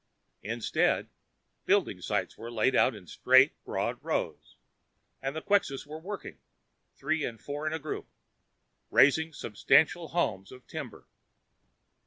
[0.41, 1.11] Instead,
[1.65, 4.55] building sites were laid out in straight, broad rows,
[5.21, 6.39] and Quxas were working,
[6.95, 8.07] three and four in a group,
[8.89, 11.05] raising substantial homes of timber.